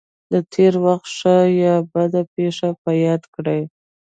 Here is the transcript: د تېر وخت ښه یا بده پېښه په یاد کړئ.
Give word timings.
د 0.31 0.33
تېر 0.53 0.73
وخت 0.85 1.07
ښه 1.17 1.37
یا 1.63 1.75
بده 1.93 2.21
پېښه 2.33 2.69
په 2.83 2.91
یاد 3.05 3.23
کړئ. 3.35 3.61